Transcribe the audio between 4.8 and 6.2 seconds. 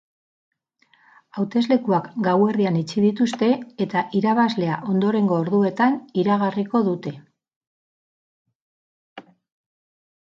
ondorengo orduetan